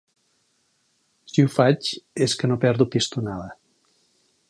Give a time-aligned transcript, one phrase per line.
[1.33, 1.91] Si ho faig
[2.29, 3.51] és que no perdo pistonada.